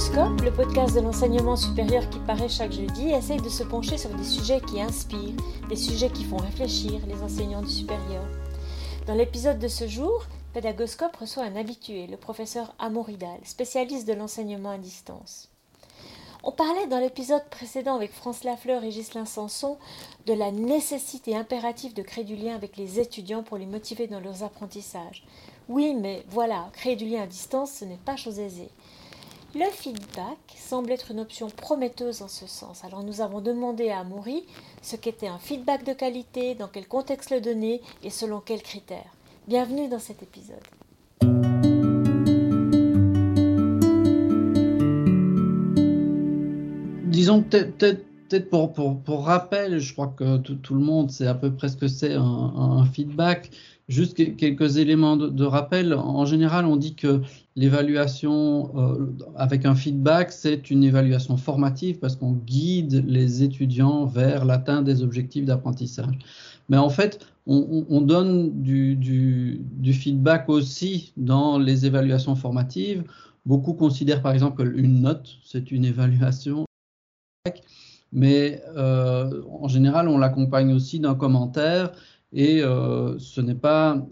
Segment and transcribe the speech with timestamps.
[0.00, 4.08] Pédagoscope, le podcast de l'enseignement supérieur qui paraît chaque jeudi, essaye de se pencher sur
[4.08, 5.36] des sujets qui inspirent,
[5.68, 8.24] des sujets qui font réfléchir les enseignants du supérieur.
[9.06, 10.24] Dans l'épisode de ce jour,
[10.54, 15.50] Pédagoscope reçoit un habitué, le professeur Amoridal, spécialiste de l'enseignement à distance.
[16.44, 19.76] On parlait dans l'épisode précédent avec France Lafleur et Ghislain Sanson
[20.24, 24.20] de la nécessité impérative de créer du lien avec les étudiants pour les motiver dans
[24.20, 25.24] leurs apprentissages.
[25.68, 28.70] Oui, mais voilà, créer du lien à distance, ce n'est pas chose aisée.
[29.52, 32.84] Le feedback semble être une option prometteuse en ce sens.
[32.84, 34.44] Alors nous avons demandé à Amaury
[34.80, 39.10] ce qu'était un feedback de qualité, dans quel contexte le donner et selon quels critères.
[39.48, 40.60] Bienvenue dans cet épisode.
[47.08, 51.68] Disons peut-être pour, pour, rappel, je crois que tout, le monde sait à peu près
[51.68, 53.50] ce que c'est un, feedback.
[53.88, 55.92] Juste quelques éléments de, rappel.
[55.92, 57.22] En général, on dit que
[57.60, 64.46] l'évaluation euh, avec un feedback, c'est une évaluation formative parce qu'on guide les étudiants vers
[64.46, 66.16] l'atteinte des objectifs d'apprentissage.
[66.70, 69.60] Mais en fait, on, donne du,
[69.92, 73.04] feedback aussi dans les évaluations formatives.
[73.44, 76.64] Beaucoup considèrent par exemple qu'une note, c'est une évaluation.
[78.12, 81.92] Mais euh, en général, on l'accompagne aussi d'un commentaire
[82.32, 84.06] et euh, ce n'est pas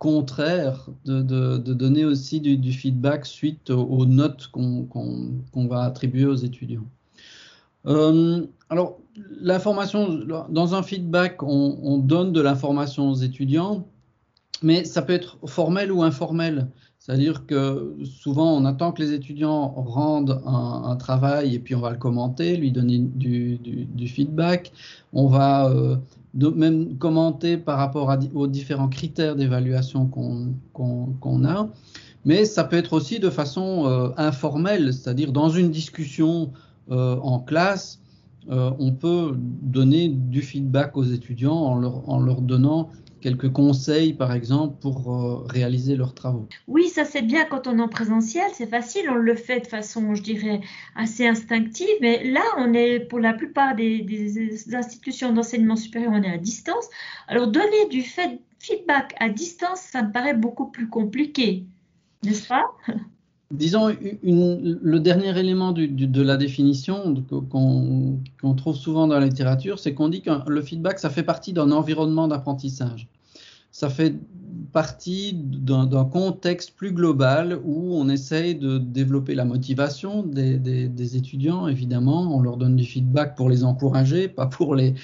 [0.00, 6.86] contraire de, donner aussi du, feedback suite aux, notes qu'on va attribuer aux étudiants.
[7.86, 8.98] Euh, alors,
[9.40, 10.08] l'information,
[10.48, 13.86] dans un feedback, on, donne de l'information aux étudiants,
[14.62, 16.68] mais ça peut être formel ou informel.
[16.98, 21.90] C'est-à-dire que souvent, on attend que les étudiants rendent un, travail et puis on va
[21.90, 24.72] le commenter, lui donner du, feedback.
[25.12, 25.96] On va euh,
[26.34, 31.68] même commenter par rapport aux différents critères d'évaluation qu'on a.
[32.24, 36.52] Mais ça peut être aussi de façon euh, informelle, c'est-à-dire dans une discussion
[36.90, 37.98] euh, en classe,
[38.48, 42.90] on peut donner du feedback aux étudiants en leur donnant
[43.20, 46.48] quelques conseils, par exemple, pour euh, réaliser leurs travaux.
[46.66, 49.66] Oui, ça c'est bien quand on est en présentiel, c'est facile, on le fait de
[49.66, 50.60] façon, je dirais,
[50.96, 56.32] assez instinctive, mais là, on est, pour la plupart des, institutions d'enseignement supérieur, on est
[56.32, 56.88] à distance.
[57.28, 61.64] Alors, donner du feedback à distance, ça me paraît beaucoup plus compliqué,
[62.22, 62.64] n'est-ce pas?
[63.52, 63.88] Disons,
[64.22, 67.14] le dernier élément de la définition
[67.50, 71.52] qu'on trouve souvent dans la littérature, c'est qu'on dit que le feedback, ça fait partie
[71.52, 73.08] d'un environnement d'apprentissage.
[73.72, 74.14] Ça fait
[74.72, 82.36] partie d'un contexte plus global où on essaye de développer la motivation des, étudiants, évidemment.
[82.36, 84.94] On leur donne du feedback pour les encourager, pas pour les,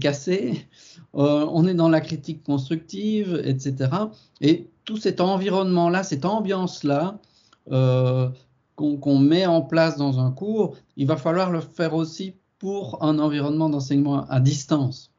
[0.00, 0.66] casser.
[1.14, 3.90] Euh, on est dans la critique constructive, etc.
[4.40, 7.18] Et tout cet environnement-là, cette ambiance-là,
[7.70, 8.30] euh,
[8.76, 13.18] qu'on met en place dans un cours, il va falloir le faire aussi pour un
[13.18, 15.10] environnement d'enseignement à distance.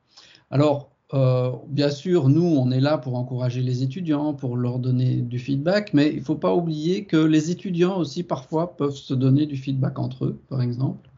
[0.51, 5.16] Alors, euh, bien sûr, nous, on est là pour encourager les étudiants, pour leur donner
[5.16, 9.13] du feedback, mais il ne faut pas oublier que les étudiants aussi parfois peuvent se
[9.13, 11.09] donner du feedback entre eux, par exemple.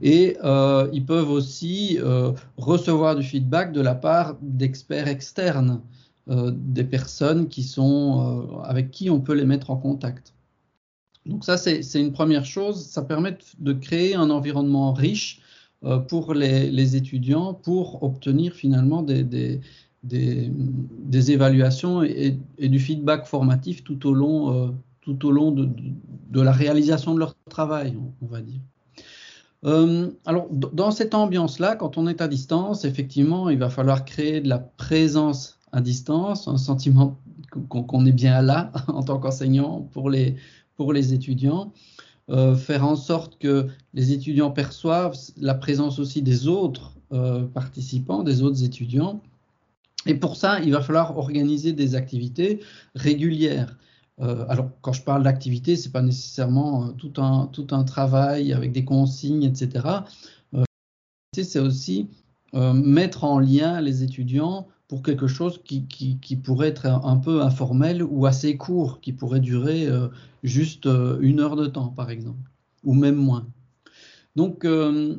[0.00, 1.98] Et euh, ils peuvent aussi
[2.56, 5.80] recevoir du feedback de la part d'experts externes,
[6.26, 10.34] des personnes qui sont, avec qui on peut les mettre en contact.
[11.26, 12.84] Donc ça, c'est une première chose.
[12.86, 15.40] Ça permet de créer un environnement riche
[15.84, 19.22] euh, pour les, étudiants pour obtenir finalement des,
[20.02, 24.68] des, évaluations et, du feedback formatif tout au long, euh,
[25.00, 28.60] tout au long de, la réalisation de leur travail, on, va dire.
[29.64, 34.42] Euh, alors, dans cette ambiance-là, quand on est à distance, effectivement, il va falloir créer
[34.42, 37.18] de la présence distance, un sentiment
[37.68, 40.36] qu'on est bien là en tant qu'enseignant pour les,
[40.76, 41.72] pour les étudiants.
[42.30, 48.22] Euh, faire en sorte que les étudiants perçoivent la présence aussi des autres euh, participants,
[48.22, 49.20] des autres étudiants.
[50.06, 52.60] Et pour ça, il va falloir organiser des activités
[52.94, 53.76] régulières.
[54.20, 58.54] Euh, alors, quand je parle d'activité, ce n'est pas nécessairement tout un, tout un travail
[58.54, 59.86] avec des consignes, etc.
[61.34, 62.08] c'est aussi
[62.52, 68.02] mettre en lien les étudiants pour quelque chose qui, qui, pourrait être un peu informel
[68.02, 70.08] ou assez court, qui pourrait durer euh,
[70.42, 72.50] juste euh, une heure de temps, par exemple,
[72.84, 73.46] ou même moins.
[74.36, 75.16] Donc, euh,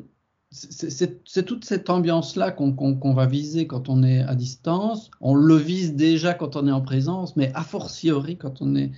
[0.50, 5.10] c'est toute cette ambiance-là qu'on va viser quand on est à distance.
[5.20, 8.92] On le vise déjà quand on est en présence, mais a fortiori quand on est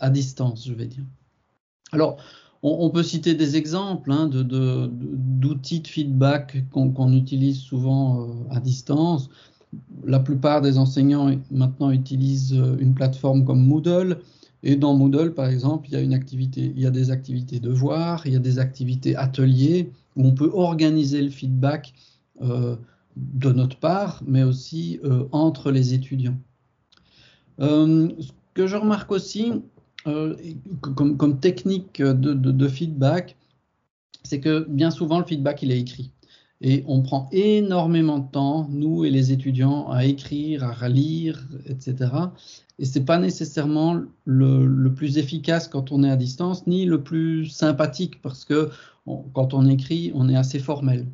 [0.00, 1.04] à distance, je vais dire.
[1.92, 2.16] Alors,
[2.62, 9.30] on, peut citer des exemples hein, d'outils de, feedback qu'on utilise souvent à distance
[10.04, 14.18] la plupart des enseignants maintenant utilisent euh, une plateforme comme Moodle.
[14.62, 18.58] Et dans Moodle, par exemple, il y a des activités devoirs, il y a des
[18.58, 21.94] activités ateliers où on peut organiser le feedback
[22.42, 22.74] euh,
[23.16, 26.38] de notre part, mais aussi euh, entre les étudiants.
[27.60, 29.52] Ce que je remarque aussi
[30.04, 33.36] comme, technique de, de feedback,
[34.22, 36.12] c'est que bien souvent le feedback il est écrit.
[36.60, 42.10] Et on prend énormément de temps, nous et les étudiants, à écrire, à relire, etc.
[42.80, 47.46] Et c'est pas nécessairement le, plus efficace quand on est à distance, ni le plus
[47.46, 48.70] sympathique parce que
[49.34, 51.06] quand on écrit, on est assez formel.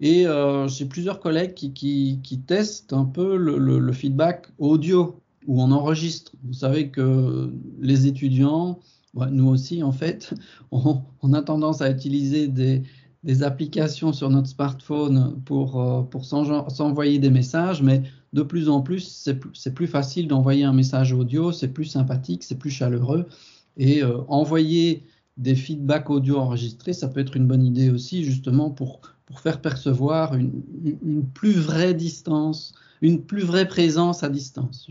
[0.00, 6.32] Et euh, j'ai plusieurs collègues qui, testent un peu le, feedback audio où on enregistre.
[6.42, 8.80] Vous savez que les étudiants,
[9.14, 10.34] nous aussi en fait,
[10.72, 12.82] on a tendance à utiliser des,
[13.22, 18.02] des applications sur notre smartphone pour, euh, pour s'envoyer des messages, mais
[18.32, 22.58] de plus en plus, c'est plus, facile d'envoyer un message audio, c'est plus sympathique, c'est
[22.58, 23.28] plus chaleureux.
[23.76, 25.04] Et euh, envoyer
[25.36, 29.60] des feedbacks audio enregistrés, ça peut être une bonne idée aussi, justement, pour, pour faire
[29.60, 30.62] percevoir une,
[31.02, 34.88] une plus vraie distance, une plus vraie présence à distance.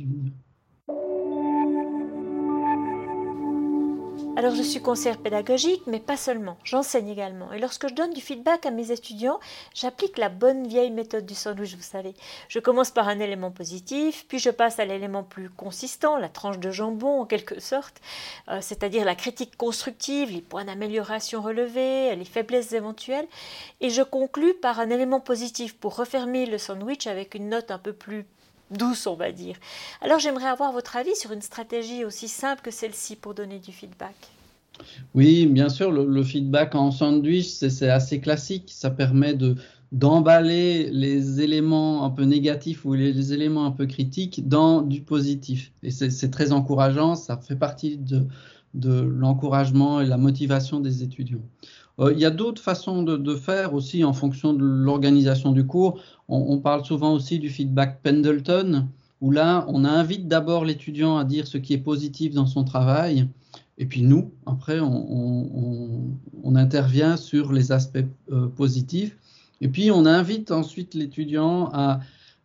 [4.38, 7.52] Alors je suis conseillère pédagogique, mais pas seulement, j'enseigne également.
[7.52, 9.42] Et lorsque je donne du feedback à mes étudiants,
[9.74, 12.14] j'applique la bonne vieille méthode du sandwich, vous savez.
[12.48, 16.60] Je commence par un élément positif, puis je passe à l'élément plus consistant, la tranche
[16.60, 18.00] de jambon en quelque sorte,
[18.48, 23.28] euh, c'est-à-dire la critique constructive, les points d'amélioration relevés, les faiblesses éventuelles,
[23.82, 27.80] et je conclus par un élément positif pour refermer le sandwich avec une note un
[27.80, 28.26] peu plus
[28.72, 29.56] douce, on va dire.
[30.02, 33.72] Alors j'aimerais avoir votre avis sur une stratégie aussi simple que celle-ci pour donner du
[33.72, 34.16] feedback.
[35.14, 38.72] Oui, bien sûr, le, feedback en sandwich, c'est assez classique.
[38.74, 39.56] Ça permet de
[39.92, 45.74] d'emballer les éléments un peu négatifs ou les, éléments un peu critiques dans du positif.
[45.84, 48.26] Et c'est très encourageant, ça fait partie de,
[48.74, 51.42] de l'encouragement et la motivation des étudiants.
[52.02, 56.02] Euh, il y a d'autres façons de, faire aussi en fonction de l'organisation du cours.
[56.28, 58.88] On, parle souvent aussi du feedback Pendleton,
[59.20, 63.28] où là, on invite d'abord l'étudiant à dire ce qui est positif dans son travail,
[63.78, 66.16] et puis nous, après, on,
[66.56, 69.18] intervient sur les aspects euh, positifs,
[69.62, 72.02] et puis on invite ensuite l'étudiant à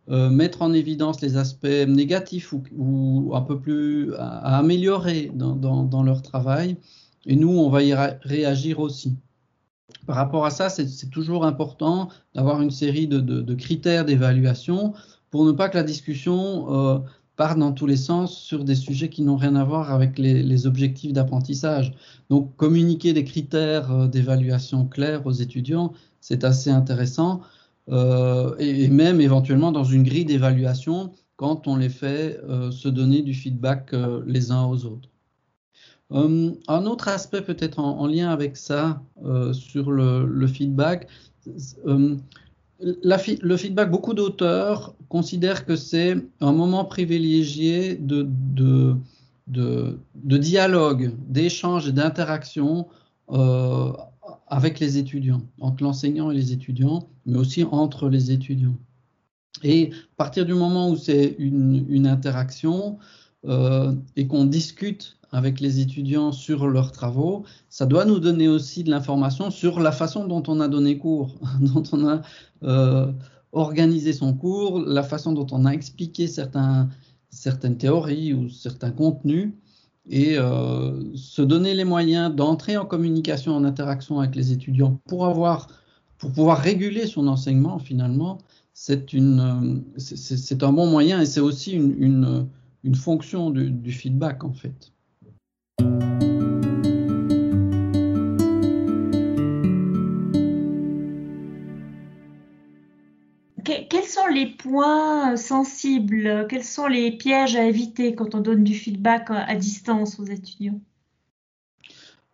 [0.09, 6.23] euh, mettre en évidence les aspects négatifs ou, un peu plus à, améliorer dans, leur
[6.23, 6.77] travail,
[7.27, 9.17] et nous, on va y réagir aussi
[10.07, 14.95] par rapport à ça, c'est toujours important d'avoir une série de, critères d'évaluation
[15.31, 16.99] pour ne pas que la discussion euh,
[17.37, 20.67] parte dans tous les sens sur des sujets qui n'ont rien à voir avec les,
[20.67, 21.93] objectifs d'apprentissage.
[22.31, 27.43] Donc, communiquer des critères euh, d'évaluation clairs aux étudiants, c'est assez intéressant.
[27.89, 32.41] Euh, et, même éventuellement dans une grille d'évaluation quand on les fait
[32.71, 33.95] se donner du feedback
[34.27, 35.11] les uns aux autres.
[36.13, 41.09] Euh, un autre aspect peut-être en, lien avec ça euh, sur le, feedback,
[41.87, 42.17] euh,
[42.79, 48.97] le feedback, beaucoup d'auteurs considèrent que c'est un moment privilégié de, de,
[50.39, 52.87] dialogue, d'échange et d'interaction
[54.49, 58.77] avec les étudiants, entre l'enseignant et les étudiants, mais aussi entre les étudiants.
[59.65, 62.99] Et à partir du moment où c'est une, interaction
[63.45, 68.91] et qu'on discute avec les étudiants sur leurs travaux, ça doit nous donner aussi de
[68.91, 72.23] l'information sur la façon dont on a donné cours, dont on a
[72.63, 73.13] euh,
[73.53, 76.89] organisé son cours, la façon dont on a expliqué certains,
[77.31, 79.53] certaines théories ou certains contenus,
[80.09, 85.27] et euh, se donner les moyens d'entrer en communication, en interaction avec les étudiants pour
[85.27, 85.69] avoir,
[86.19, 88.39] pour pouvoir réguler son enseignement finalement,
[88.73, 89.13] c'est
[90.63, 92.47] un bon moyen et c'est aussi une, une,
[92.85, 94.93] une fonction du, du feedback en fait.
[104.17, 109.29] Sont les points sensibles, quels sont les pièges à éviter quand on donne du feedback
[109.31, 110.81] à distance aux étudiants?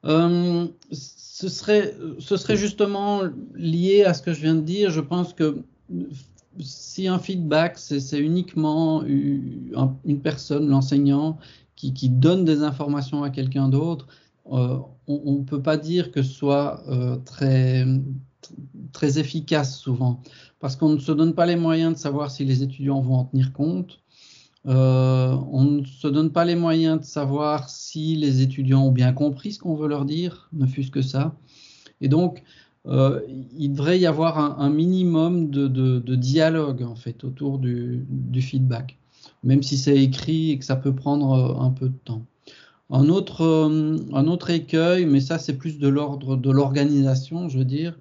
[0.04, 3.22] Euh, ce, serait, ce serait justement
[3.54, 4.90] lié à ce que je viens de dire.
[4.90, 5.62] Je pense que
[6.60, 11.38] si un feedback, c'est uniquement une personne, l'enseignant,
[11.76, 14.06] qui, donne des informations à quelqu'un d'autre,
[14.52, 17.84] euh, on ne peut pas dire que ce soit euh, très,
[18.92, 20.20] très efficace souvent,
[20.60, 23.24] parce qu'on ne se donne pas les moyens de savoir si les étudiants vont en
[23.24, 24.02] tenir compte.
[24.66, 29.12] Euh, on ne se donne pas les moyens de savoir si les étudiants ont bien
[29.12, 31.34] compris ce qu'on veut leur dire, ne fût-ce que ça.
[32.00, 32.44] Et donc,
[32.86, 33.20] euh,
[33.58, 38.04] il devrait y avoir un, minimum de, dialogue en fait autour du,
[38.40, 38.98] feedback,
[39.42, 42.22] même si c'est écrit et que ça peut prendre euh, un peu de temps.
[42.90, 43.70] Un autre,
[44.12, 47.96] un autre écueil, mais ça c'est plus de l'ordre de l'organisation, je veux dire,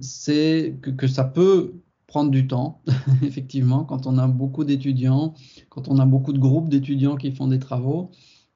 [0.00, 1.74] c'est que, ça peut
[2.06, 2.82] prendre du temps,
[3.22, 5.34] effectivement, quand on a beaucoup d'étudiants,
[5.70, 8.10] quand on a beaucoup de groupes d'étudiants qui font des travaux,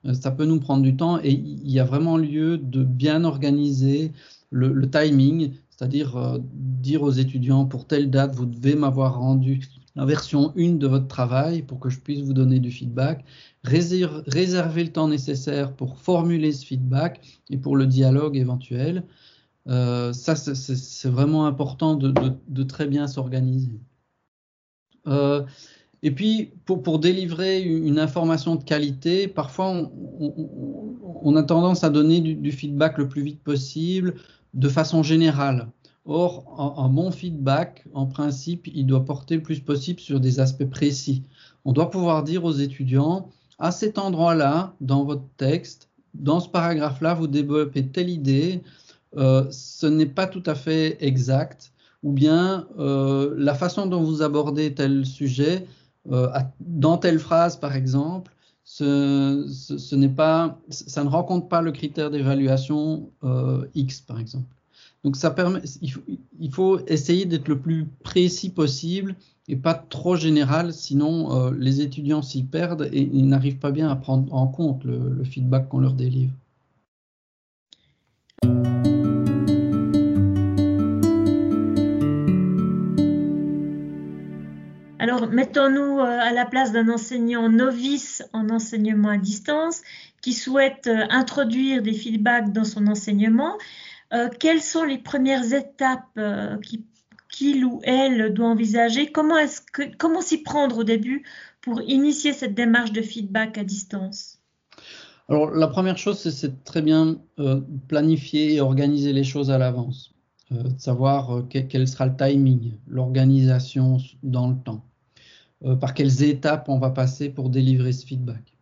[0.06, 3.24] euh, ça peut nous prendre du temps et il y a vraiment lieu de bien
[3.24, 4.12] organiser
[4.50, 9.60] le, timing, c'est-à-dire euh, dire aux étudiants pour telle date, vous devez m'avoir rendu
[9.96, 13.24] la version 1 de votre travail pour que je puisse vous donner du feedback,
[13.64, 19.04] réserver le temps nécessaire pour formuler ce feedback et pour le dialogue éventuel.
[19.68, 23.80] Euh, ça, c'est vraiment important de, très bien s'organiser.
[25.06, 25.44] Euh,
[26.02, 32.52] et puis, pour, délivrer une information de qualité, parfois, on, a tendance à donner du,
[32.52, 34.14] feedback le plus vite possible,
[34.54, 35.68] de façon générale.
[36.04, 40.70] Or, un, bon feedback, en principe, il doit porter le plus possible sur des aspects
[40.70, 41.24] précis.
[41.64, 47.14] On doit pouvoir dire aux étudiants, à cet endroit-là, dans votre texte, dans ce paragraphe-là,
[47.14, 48.62] vous développez telle idée,
[49.16, 54.74] ce n'est pas tout à fait exact, ou bien euh, la façon dont vous abordez
[54.74, 55.66] tel sujet,
[56.10, 56.28] euh,
[56.60, 58.32] dans telle phrase par exemple,
[58.62, 63.10] ce, n'est pas, ça ne rencontre pas le critère d'évaluation
[63.74, 64.54] X par exemple.
[65.04, 65.60] Donc ça permet,
[66.40, 69.14] il faut, essayer d'être le plus précis possible
[69.48, 73.94] et pas trop général, sinon les étudiants s'y perdent et ils n'arrivent pas bien à
[73.94, 76.32] prendre en compte le feedback qu'on leur délivre.
[85.16, 89.80] Alors, mettons-nous euh, à la place d'un enseignant novice en enseignement à distance
[90.20, 93.56] qui souhaite euh, introduire des feedbacks dans son enseignement.
[94.12, 96.20] Euh, quelles sont les premières étapes
[97.30, 99.10] qu'il ou elle doit envisager?
[99.10, 99.40] Comment,
[100.20, 101.24] s'y prendre au début
[101.62, 104.38] pour initier cette démarche de feedback à distance?
[105.30, 107.16] Alors, la première chose, c'est très bien
[107.88, 110.12] planifier et organiser les choses à l'avance.
[110.50, 114.85] de savoir quel sera le timing, l'organisation dans le temps.
[115.66, 118.56] Euh, par quelles étapes on va passer pour délivrer ce feedback.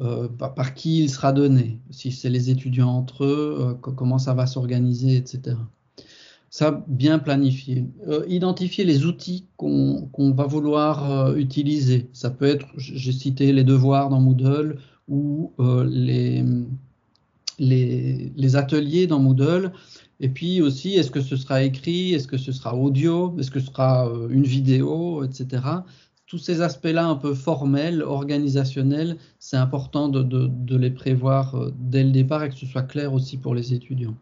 [0.00, 4.34] Euh, par, qui il sera donné, si c'est les étudiants entre eux, euh, comment ça
[4.34, 5.56] va s'organiser, etc.
[6.50, 7.86] Ça, bien planifier.
[8.28, 12.10] identifier les outils qu'on va vouloir utiliser.
[12.12, 15.52] Ça peut être, j'ai cité les devoirs dans Moodle ou
[15.88, 16.44] les,
[18.54, 19.72] ateliers dans Moodle.
[20.20, 23.58] Et puis aussi, est-ce que ce sera écrit, est-ce que ce sera audio, est-ce que
[23.58, 25.62] ce sera une vidéo, etc
[26.32, 32.10] tous ces aspects-là un peu formels, organisationnels, c'est important de, les prévoir euh, dès le
[32.10, 34.14] départ et que ce soit clair aussi pour les étudiants.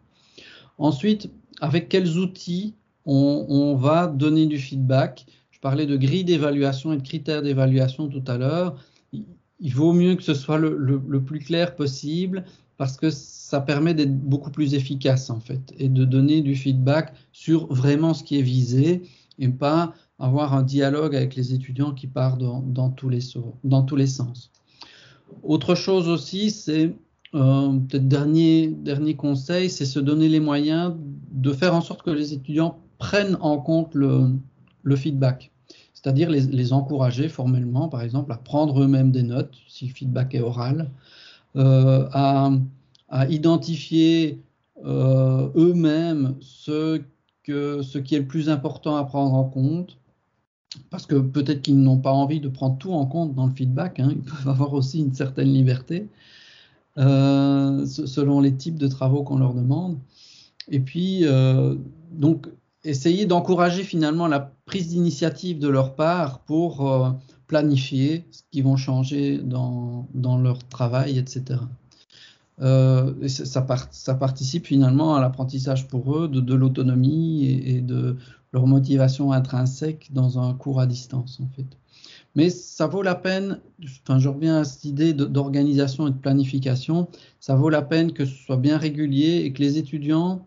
[0.77, 2.75] Ensuite, avec quels outils
[3.07, 5.25] on, va donner du feedback?
[5.53, 8.75] Je parlais de grille d'évaluation et de critères d'évaluation tout à l'heure.
[9.13, 12.45] Il vaut mieux que ce soit le, le, plus clair possible
[12.77, 17.15] parce que ça permet d'être beaucoup plus efficace en fait et de donner du feedback
[17.31, 19.03] sur vraiment ce qui est visé
[19.39, 23.21] et pas avoir un dialogue avec les étudiants qui part dans, tous, les,
[24.07, 24.51] sens.
[25.43, 26.95] Autre chose aussi, c'est
[27.35, 30.95] euh, peut-être dernier, dernier conseil, c'est se donner les moyens
[31.33, 34.37] de faire en sorte que les étudiants prennent en compte le,
[34.95, 35.51] feedback.
[35.95, 40.43] C'est-à-dire les, encourager formellement, par exemple, à prendre eux-mêmes des notes, si le feedback est
[40.43, 40.91] oral,
[41.57, 42.51] euh, à,
[43.29, 44.41] identifier
[44.85, 47.01] euh, eux-mêmes ce
[47.99, 49.97] qui est le plus important à prendre en compte,
[50.91, 54.01] parce que peut-être qu'ils n'ont pas envie de prendre tout en compte dans le feedback,
[54.01, 54.09] hein.
[54.11, 56.09] ils peuvent avoir aussi une certaine liberté
[56.99, 59.99] euh, selon les types de travaux qu'on leur demande.
[60.69, 61.77] Et puis, euh,
[62.13, 62.49] donc,
[62.85, 67.11] essayer d'encourager finalement la prise d'initiative de leur part pour euh,
[67.47, 71.61] planifier ce qu'ils vont changer dans, leur travail, etc.
[72.63, 78.17] Et ça, participe finalement à l'apprentissage pour eux de, l'autonomie et, de
[78.53, 81.67] leur motivation intrinsèque dans un cours à distance en fait.
[82.37, 83.61] Mais ça vaut la peine,
[84.03, 87.09] enfin je reviens à cette idée d'organisation et de planification,
[87.41, 90.47] ça vaut la peine que ce soit bien régulier et que les étudiants,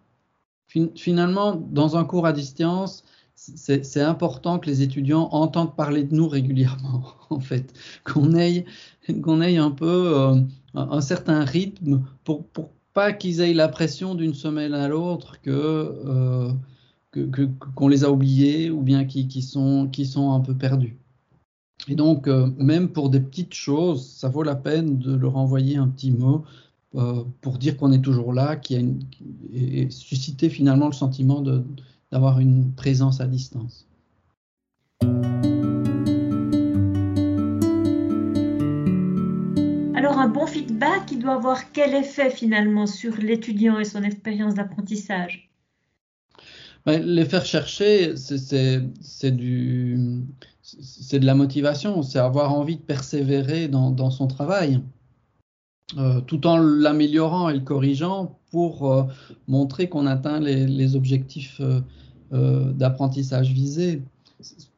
[0.95, 3.03] finalement, dans un cours à distance,
[3.35, 7.73] c'est important que les étudiants entendent parler de nous régulièrement, en fait,
[8.05, 8.65] qu'on ait,
[9.21, 10.35] qu'on ait un peu euh,
[10.75, 15.51] un, certain rythme pour, pour pas qu'ils aient la pression d'une semaine à l'autre que
[15.51, 16.51] euh,
[17.75, 20.97] qu'on les a oubliés ou bien qui, sont, qui sont un peu perdus.
[21.87, 25.75] Et donc, euh, même pour des petites choses, ça vaut la peine de leur envoyer
[25.77, 26.45] un petit mot
[26.95, 28.81] euh, pour dire qu'on est toujours là, qui a
[29.53, 31.43] et susciter finalement le sentiment
[32.11, 33.87] d'avoir une présence à distance.
[39.95, 44.53] Alors un bon feedback, il doit avoir quel effet finalement sur l'étudiant et son expérience
[44.53, 45.52] d'apprentissage?
[46.85, 50.23] Ben, Les faire chercher, c'est du
[50.81, 54.81] c'est de la motivation, c'est avoir envie de persévérer dans, son travail,
[55.97, 59.03] euh, tout en l'améliorant et le corrigeant pour euh,
[59.47, 64.01] montrer qu'on atteint les, objectifs euh, d'apprentissage visés.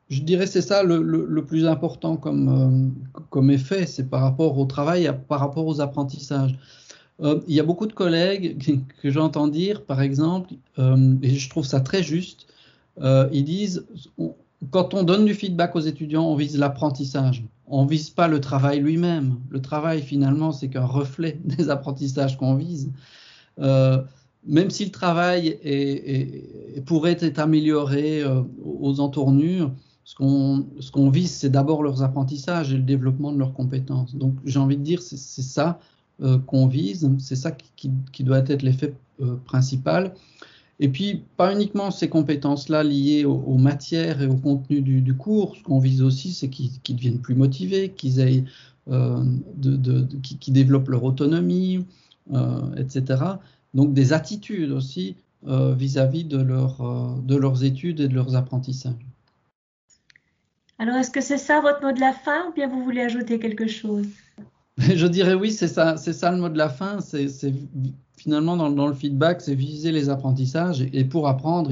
[0.09, 2.93] Je dirais c'est ça le, plus important comme,
[3.29, 6.57] comme effet, c'est par rapport au travail, par rapport aux apprentissages.
[7.19, 11.79] Il y a beaucoup de collègues que, j'entends dire, par exemple, et je trouve ça
[11.79, 12.47] très juste,
[13.01, 13.85] ils disent
[14.71, 17.43] quand on donne du feedback aux étudiants, on vise l'apprentissage.
[17.67, 19.37] On ne vise pas le travail lui-même.
[19.49, 22.91] Le travail, finalement, c'est qu'un reflet des apprentissages qu'on vise.
[23.59, 24.01] Euh,
[24.47, 25.57] même si le travail
[26.85, 29.71] pourrait être amélioré euh, aux entournures,
[30.03, 34.15] ce qu'on vise, c'est d'abord leurs apprentissages et le développement de leurs compétences.
[34.15, 35.79] Donc, j'ai envie de dire, c'est ça
[36.21, 38.93] euh, qu'on vise, c'est ça qui, doit être l'effet
[39.45, 40.13] principal.
[40.79, 45.55] Et puis, pas uniquement ces compétences-là liées aux, matières et au contenu du, cours.
[45.55, 48.43] Ce qu'on vise aussi, c'est qu'ils deviennent plus motivés, qu'ils aient,
[48.89, 49.23] euh,
[49.57, 51.85] développent leur autonomie,
[52.33, 53.23] euh, etc.
[53.73, 55.15] Donc, des attitudes aussi
[55.47, 58.93] euh, vis-à-vis de leurs études et de leurs apprentissages.
[60.77, 63.39] Alors, est-ce que c'est ça votre mot de la fin ou bien vous voulez ajouter
[63.39, 64.07] quelque chose?
[64.77, 66.99] Je dirais oui, c'est ça, c'est ça le mot de la fin.
[66.99, 67.29] C'est
[68.17, 70.81] finalement, dans, le feedback, c'est viser les apprentissages.
[70.93, 71.71] Et, pour apprendre,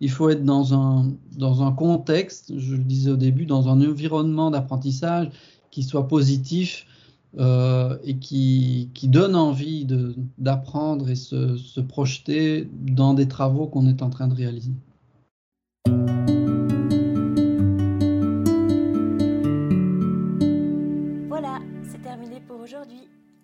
[0.00, 3.80] il faut, être dans un, dans un contexte, je le disais au début, dans un
[3.80, 5.30] environnement d'apprentissage
[5.70, 6.86] qui soit positif
[7.38, 9.86] euh, et qui, qui, donne envie
[10.38, 14.72] d'apprendre et se, se projeter dans des travaux qu'on est en train de réaliser.